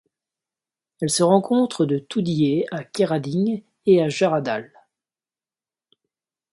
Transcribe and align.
Elle 0.99 1.11
se 1.11 1.21
rencontre 1.21 1.85
de 1.85 1.99
Toodyay 1.99 2.65
à 2.71 2.83
Quairading 2.83 3.61
et 3.85 4.01
à 4.01 4.09
Jarrahdale. 4.09 4.73